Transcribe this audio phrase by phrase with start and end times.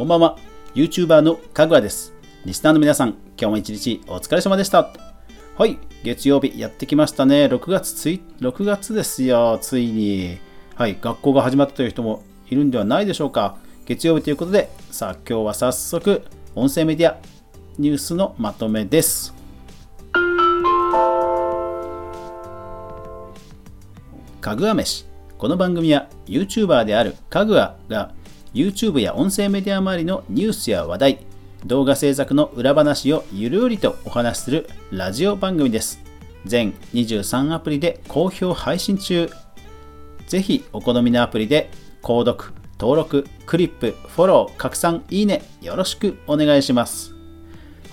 [0.00, 0.38] こんばんは。
[0.74, 2.14] YouTuber のかぐわです。
[2.46, 4.94] リスナーの皆さん、今日も一日お疲れ様でした。
[5.58, 7.44] はい、月曜日やってきましたね。
[7.44, 10.38] 6月つい、6月ですよ、ついに。
[10.74, 13.58] はい、学校が始まったという人もいるんではないでしょうか。
[13.84, 16.22] 月曜日ということで、さあ今日は早速、
[16.54, 17.18] 音声メディア
[17.76, 19.34] ニュースのまとめです。
[24.40, 25.04] かぐわ飯。
[25.36, 28.14] この番組は YouTuber であるかぐわが
[28.52, 31.18] YouTube や音声メディア周りのニュースや話題、
[31.66, 36.00] 動画制作の裏話をゆるりとお話しするラジオ番組です。
[36.46, 39.30] 全23アプリで好評配信中。
[40.26, 41.70] ぜひお好みのアプリで
[42.02, 47.14] 購読、登録、クリップ、フォロー、拡散、いいね、よろしくお願いします。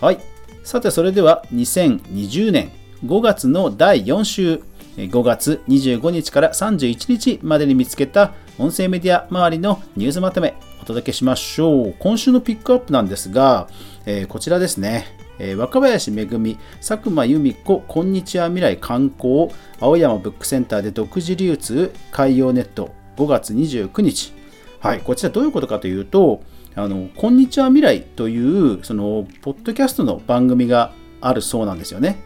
[0.00, 0.18] はい。
[0.64, 2.72] さて、それでは2020年
[3.04, 4.62] 5月の第4週、
[4.96, 11.94] 5月25日から31日までに見つけた音声メディア周りのニュースまとめお届けしましょう。
[11.98, 13.68] 今週のピックアップなんですが、
[14.06, 15.06] えー、こちらですね。
[15.38, 19.48] えー、若林めぐみ、佐久間由美子、こんにちは未来観光、
[19.80, 24.32] 青山ブックセンターで独自流通、海洋ネット、5月29日。
[24.80, 26.40] はい、こちらどういうことかというと、
[26.74, 32.18] あの、こんにちは未来という、その、ポッドキャストの番組があるそうなんですよね。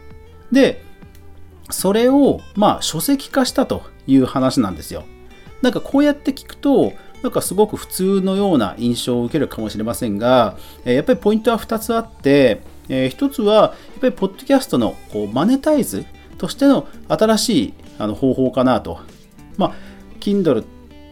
[0.51, 0.83] で、
[1.71, 5.03] それを、まあ、書籍化したという話なんですよ。
[5.61, 16.05] なんかこうやって聞くと、なんかすごく普通のような印象を受けるかもしれませんが、やっぱりポイントは2つあって、え1つは、やっぱりポッドキャストのこうマネタイズ
[16.37, 18.99] としての新しいあの方法かなと。
[19.57, 19.73] まあ、
[20.19, 20.65] Kindle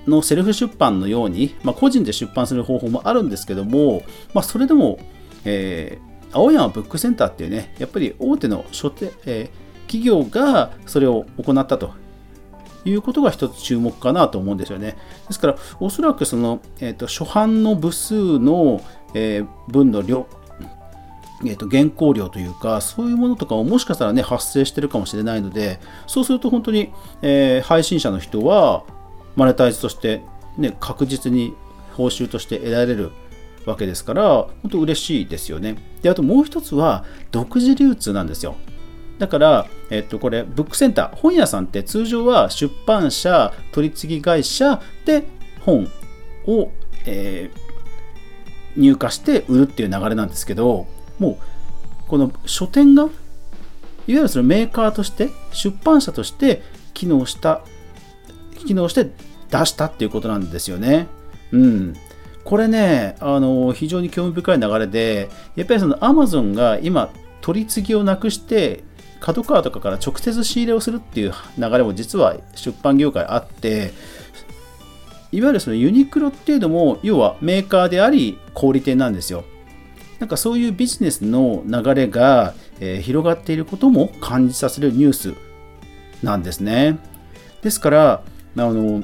[0.07, 4.01] のセルフ出版のように、まあ、個人で出版する方法もあるんですけども、
[4.33, 4.97] まあ、それでも、
[5.45, 11.93] えー、青山ブックセンターっていうね、やっぱり大手の書店、えー、企業がそれを行ったと
[12.85, 14.95] いうことが一つ注目かなと思うんですよね。
[15.27, 18.81] ですから、おそらくその、えーと、初版の部数の、
[19.15, 20.27] えー、分の量、
[21.44, 26.91] えーと、原稿料というか、そういうものとかももしかしたらね、発生してるかもしれないので、そうすると本当に、
[27.23, 28.83] えー、配信者の人は、
[29.35, 30.22] マネタイズとして、
[30.55, 31.55] ね、確実に
[31.97, 33.11] 報酬として得られる
[33.66, 35.78] わけですから、本当嬉しいですよね。
[36.03, 38.55] で、あともう一つは、独自流通なんですよ。
[39.19, 45.25] だから、えっと、これ、ブックセンター、本屋さんって通常は出版社、取次会社で
[45.59, 45.90] 本
[46.47, 46.72] を、
[47.06, 50.88] えー、入荷して売るっていう流れなんですけど、
[51.19, 51.38] もう、
[52.08, 53.12] この書店が、いわ
[54.08, 56.63] ゆるそのメーカーとして、出版社として
[56.94, 57.62] 機能した、
[58.66, 59.12] 機能して
[59.52, 61.08] 出したっていうことなんですよね。
[61.52, 61.94] うん。
[62.46, 67.09] これね、あの、非常に興味深い流れで、やっぱりその Amazon が今、
[67.41, 68.84] 取り次ぎをなくして
[69.19, 73.91] 角川とかから直接仕入れをするっていう流れも実は出版業界あって、
[75.31, 79.44] いわゆるそのユニクロっていうのも、要はメーカーであり、小売店なんですよ。
[80.19, 85.34] なんかそういうビジネスの流れが、えー、広がっていることも感じさせるニュース
[86.24, 86.97] なんですね。
[87.62, 88.24] ですから、
[88.58, 89.03] あの、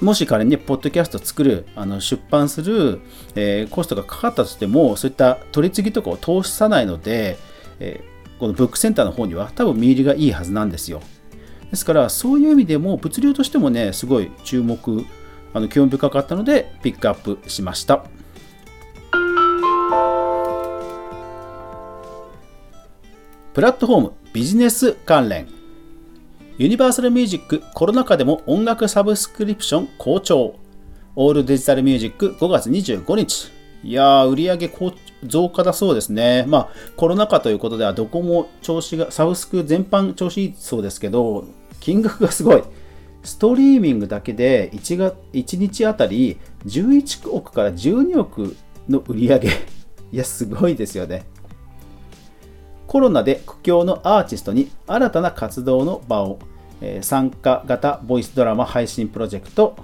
[0.00, 3.00] もし仮に、ね、ポッドキャスト作る、あの出版する、
[3.34, 7.38] えー、コストがかかったとしても、そういった取り次ぎとかを通さないので、
[7.80, 11.00] えーこのブックセンターの方には多分見入りがいいはずなんですよ。
[11.70, 15.04] ですからそういう意味でも物流としてもねすごい注目
[15.52, 18.04] あの興味深かったのでピックアップしました。
[23.54, 25.48] プラットフォームビジネス関連
[26.58, 30.54] ユニバーサルミュージックコロナ禍でも音楽サブスクリプション好調
[31.16, 33.50] オールデジタルミュージック5月25日
[33.82, 34.92] いやー売上好
[35.24, 36.44] 増加だそうですね。
[36.46, 41.44] まあ、コロナ禍ということでは、どこも調子が、サブスク全般調子いいそうですけど、
[41.80, 42.62] 金額がすごい。
[43.22, 48.56] ストリーミングだけで 1, が1日あたり11億から12億
[48.88, 49.48] の売り上げ。
[50.12, 51.26] いや、すごいですよね。
[52.86, 56.38] コロナで苦境のアーティストに新たな活動の場を、
[56.80, 59.76] えー、参加型ボイスドラマ配信プロジェクト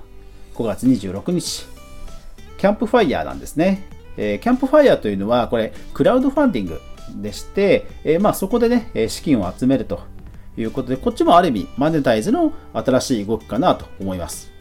[0.55, 1.67] 5月26日。
[2.57, 3.94] キャンプファイヤーなんですね。
[4.17, 6.81] えー、キャンプファイヤーというのは、これ、クラウドファンディング
[7.17, 10.01] でして、えー、まあ、そこでね、資金を集めると
[10.57, 14.53] いうことで、こっちもある意味、マネタイズの新しい動きかなと思います。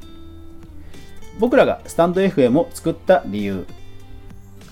[1.39, 3.65] 僕らがスタンド FM を作った理由。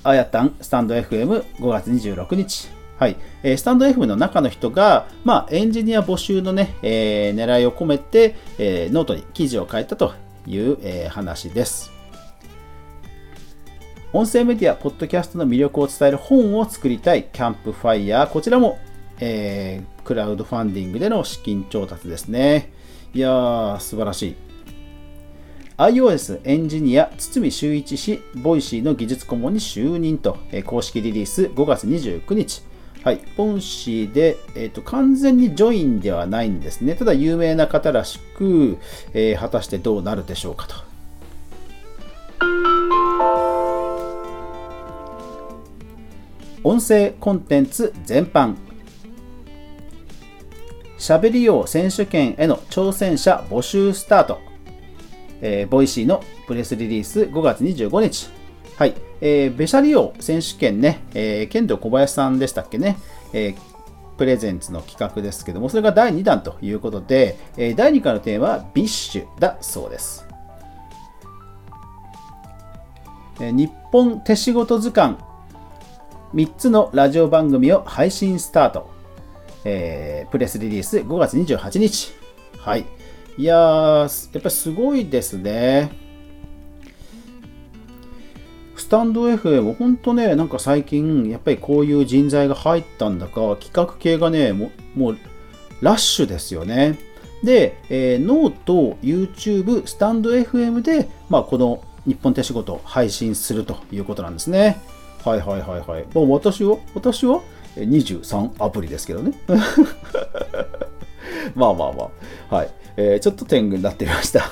[0.04, 2.70] あやたんスタンド FM5 月26日。
[2.98, 3.18] はい。
[3.44, 10.14] えー、スタンド FM の中の人が、まあ、エンジニア募集のね、えー、狙いを込めて、えー、ノートに記事を書いたと
[10.46, 11.91] いう、えー、話です。
[14.14, 18.28] 音声メディア、ポッドキャストの魅力を伝える本を作りたいキャンプファイヤー。
[18.30, 18.78] こちらも、
[19.22, 22.74] えー、クラウドファンディングでの資金調達ですね。
[23.14, 24.36] いやー、素晴らしい。
[25.78, 32.64] iOS エンジニア堤修一氏、ボイシーの技術顧問に就任と、え公式リリース5月29日。
[33.06, 36.96] はい、ボイシーで、えーと、完全にジョインではないんですね。
[36.96, 38.78] ただ有名な方らしく、
[39.14, 40.91] えー、果たしてどうなるでしょうかと。
[46.82, 48.56] 声コンテンツ全般。
[50.98, 54.40] しゃべり王選手権への挑戦者募集スタート、
[55.42, 58.30] えー、ボイシーのプレスリリース5月25日。
[58.78, 62.98] はい、えー、べしゃり王選手権ね、えー、ケンドーコバヤシさんでしたっけね、
[63.32, 63.56] えー、
[64.18, 70.28] プレゼンツの企画ですけども、それが第2弾ということで、え、第2回のテーマは BiSH だそうです。
[73.40, 75.18] え、日本手仕事図鑑
[76.34, 78.90] 3つのラジオ番組を配信スタート。
[79.66, 82.14] えー、プレスリリース5月28日。
[82.58, 82.86] はい。
[83.38, 85.92] いやー、やっぱりすごいですね。
[88.76, 95.18] スタンド FM、ほんとね、なんか最近、やっぱりこういう人材が入ったんだか、企画系がね、ももう
[95.82, 96.98] ラッシュですよね。
[97.44, 104.82] で、えー、ノート、YouTube、スタンド FM で、まあ、この日本手仕事を配信するということなんですね。
[105.24, 106.06] はいはいはいはい。
[106.14, 107.42] もう私は、私は
[107.76, 109.34] 23アプリですけどね。
[111.56, 112.10] まあまあま
[112.50, 112.56] あ。
[112.56, 112.70] はい。
[112.98, 114.40] えー、ちょっと天狗になってみました。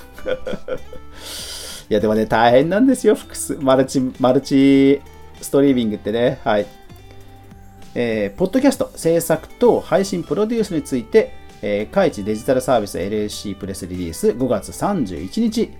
[1.90, 3.56] いや、でもね、大変なんですよ、複数。
[3.56, 5.02] マルチ、マルチ
[5.42, 6.40] ストリーミングってね。
[6.44, 6.66] はい。
[7.96, 15.72] えー、ポッドキャスト制作と配信プロデュースについて、えー、カイチデジタルサービス LAC プレスリリース5月31日。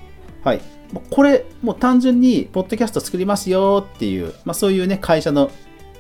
[0.44, 0.62] はい。
[1.10, 5.52] これ、もう単純に、ポッドキャスト作りますよっていう、まあ、そういうね、会社の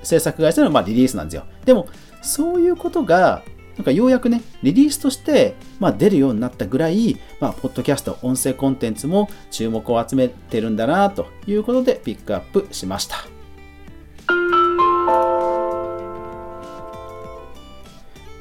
[0.02, 1.44] 制作会社のまあリリースなんですよ。
[1.66, 1.88] でも、
[2.22, 3.44] そういうことが、
[3.78, 13.16] なんかようやくね、リリースとして、まあ、出るようになったぐらい、まあ、ポッドキャスト、音声コンテンツも注目を集めてるんだなということでピックアップしました。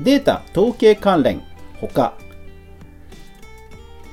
[0.00, 1.42] データ統計関連
[1.80, 2.14] ほか、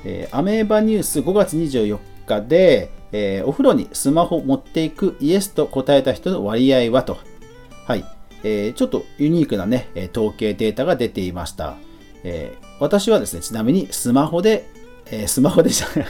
[0.04, 7.18] えー、アメーバニュース5月24日で、えー、お風呂にスマホ持っていくイエスと答えた人の割合はと、
[7.86, 8.04] はい
[8.44, 11.76] えー、ちょっとユニークな、ね、統計データが出ていました。
[12.24, 14.68] えー、私はですね、ちなみにスマホで、
[15.10, 16.06] え、スマホでじゃない、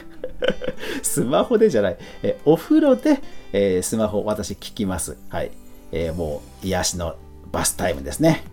[1.03, 3.21] スマホでじゃない、えお風呂で、
[3.53, 5.19] えスマホ私聞きます。
[5.29, 5.51] はい、
[5.93, 7.17] えもう癒しの
[7.53, 8.45] バスタイムですね。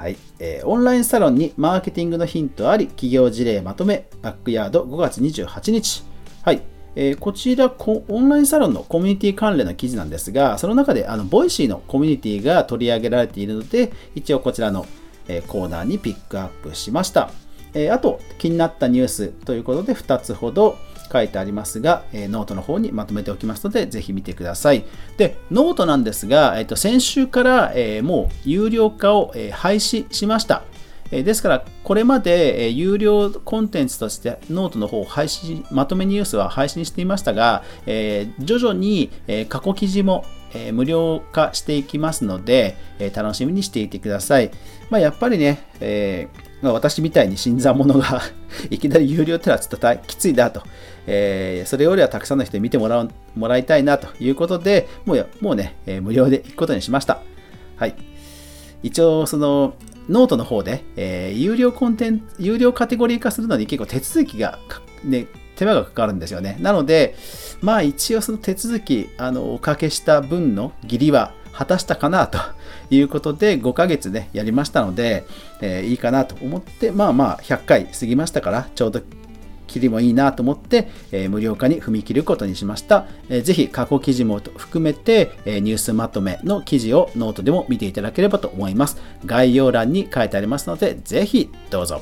[0.00, 6.04] はい、えー、オンラインサロンにマーケティングのヒントあり、企業事例まとめ、バックヤード5月28日。
[6.42, 6.62] はい、
[6.96, 14.86] えー、こちらこオンラインサロンのコミュニティ関連の記事なんですが、その中であのボイシーのコミュニティが取り上げられているので、一応こちらの、
[15.28, 17.30] えー、コーナーにピックアップしました。
[17.74, 20.78] えー、あと、気になったニュースということで2つほど
[21.12, 24.84] 書いてありますが、えー、ノートの方にまとめておきますので、ぜひ見てください。
[25.16, 30.62] で、ノートなんですが、えー、と先週から、えー、もう有料化を、えー、廃止しました。
[31.12, 40.24] えですから、これまで、え有料コンテンツとしてノートの方を配信、まとめニュースは配信していましたが、え徐々に、え過去記事も、
[40.54, 44.50] え無料化していきますので、え楽しみにしていてください。
[44.90, 48.22] まあ、やっぱりね、えーま、私みたいに新参者が
[48.70, 50.62] いきなり有料ってのはちょっときついなと、
[51.06, 57.20] え、それよりはたくさんの人に見てもらうもらいたいなということで、もうもうね、え、無料で行くことにしました。
[57.76, 57.94] はい。
[58.82, 59.74] 一応、その、
[60.08, 64.58] ノートの方で、え、有料コンテンツ、有料カテゴリー化するのに結構手続きが、
[65.04, 65.26] ね、
[65.60, 66.56] 手間がかかるんですよね。
[66.58, 67.14] なので、
[67.60, 72.38] まあ一応その手続き、あの、おかけした分の義理は果たしたかなと
[72.88, 75.26] いうことで5ヶ月ね、やりましたので、
[75.60, 79.02] えー、いいかなと思って、まあまあ100回過ぎましたから、ちょうど
[79.66, 83.04] 切りもいいなと思って、えー、無料化に踏み切ることにしました。
[83.28, 88.96] えー、ぜひ過去記事も含めて、えー、ニュースまとめの記事をノートでも見ていただければと思います。
[89.26, 92.00] 概要欄に書いてありますので、ぜひどうぞ。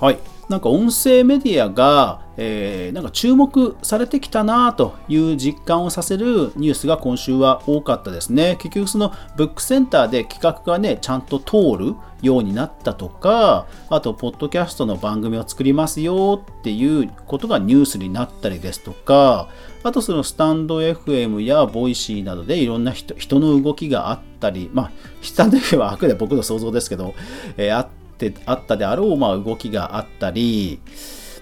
[0.00, 0.18] はい。
[0.48, 8.56] なんか音声メディアが、えー、なんか注目されてきたなという実感をさせるニュースが今週は多かったですね。
[8.56, 19.48] 結局そのブックセンターで企画がね、ちゃんと通るようになったとか、あと、ポッドキャストの番組を作りますよっていうことがニュースになったりですとか、
[19.82, 27.14] あとそのスタンド FM やボイシーなどでいろんな人の動きがあったり、まあ、スタンド FM はあくまで僕の想像ですけど、
[27.56, 27.88] えー、あっ
[28.26, 30.80] ってあったであろう、まあ、動きがあったり、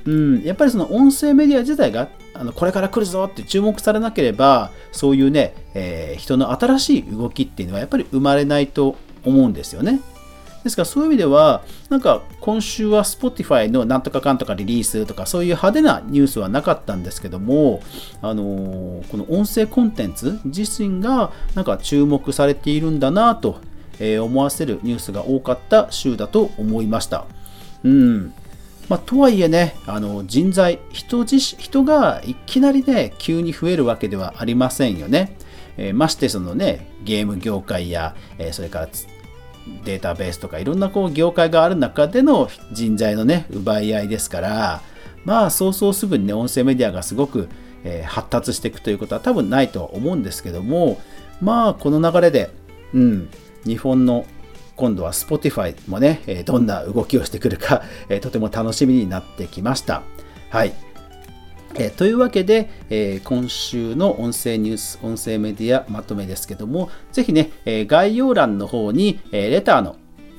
[0.05, 10.01] うん、やっぱりその音声メディア自体があのこれから来るぞって注目されなければそういうね、えー、人の新しい動きっていうのはやっぱり生まれないと思うんですよね。
[10.63, 17.81] ですからそういう意味では、なんか今週は Spotify のなんとかかんとかリリースとかそういう派手なニュースはなかったんですけども、
[18.21, 23.61] あのー、この音声コンテンツ自身がなんか注目されているんだなと
[24.01, 27.27] 思わせるニュースが多かった週だと思いました。
[27.85, 28.35] うん。
[28.89, 35.37] まあ、とはいえね、あの人材人自、人がいきなりね、急に増えるわけではありませんよね。
[35.77, 38.89] えー、ましてそのね、ゲーム業界や、えー、それから
[39.85, 44.83] データベースとかいろんなこう業界がある中での人材のね、奪い合いですから、
[45.25, 47.49] まあそうそうすぐにね、音声メディアがすごく、
[47.85, 51.01] えー、発達していくということは多分ないとは思うんですけども、
[51.41, 52.51] まあこの流れで、
[52.95, 53.29] うん、
[53.67, 54.27] 日本の
[54.77, 60.03] 今度は Spotify もね、えどんな動きをしてくるか、 えとても楽しみになってきました。
[60.51, 60.73] はい。
[61.79, 69.97] えというわけで、え今週の音声ニュース、音声メディアまとめですけども、ぜひね、え概要欄の方に、えレターの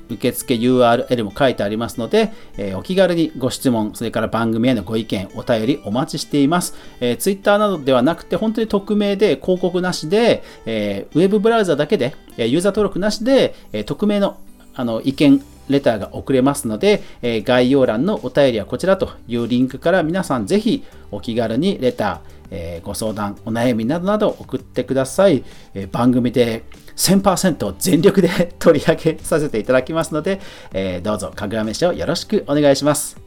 [0.10, 6.76] 受付 URL も書いてありますので、えー、お気軽にご質問、それから番組へのご意見、お便りお待ちしています。
[7.00, 14.38] えー、Twitter などではなくて、本当に匿名で広告なしで、えー、ウェブブラウザだけで、ユーザー登録なしで、え匿名の
[14.76, 22.20] あの意見、レターが送れますので、え概要欄のお便りはこちらというリンクから皆さんぜひお気軽にレター、
[22.52, 25.44] えご相談、お悩みなどなど送ってください。
[25.74, 26.64] え番組で
[26.96, 30.42] 1000%全力で取り上げさせていただきますので、
[30.74, 33.18] え、どうぞかぐわ飯をよろしくお願いします。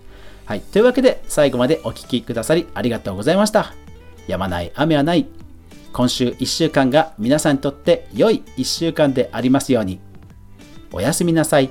[0.45, 0.61] はい。
[0.61, 3.73] というわけで、最後までお聴きくださりありがとうございました。
[4.27, 5.27] やまない雨はない。
[5.93, 10.01] 今週1週間が皆さんにとって良い1週間でありますように。
[10.93, 11.71] おやすみなさい。